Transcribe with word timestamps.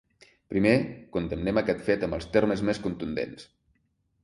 Primer, 0.53 0.71
condemnem 1.17 1.59
aquest 1.63 1.85
fet 1.91 2.07
amb 2.09 2.17
els 2.19 2.27
termes 2.39 2.65
més 2.71 2.83
contundents. 2.89 3.49